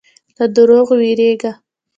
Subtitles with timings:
[0.37, 1.51] له دروغو وېرېږه.